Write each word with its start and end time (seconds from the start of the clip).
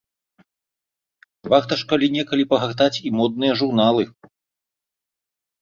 Варта 1.53 1.73
ж 1.81 1.87
калі-некалі 1.93 2.43
пагартаць 2.53 3.01
і 3.11 3.13
модныя 3.19 3.53
журналы. 3.61 4.03